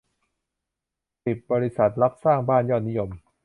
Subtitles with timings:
[1.23, 3.09] สิบ บริษัทรับสร้างบ้านยอดนิยม